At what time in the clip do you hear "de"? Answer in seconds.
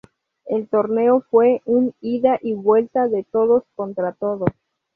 3.07-3.23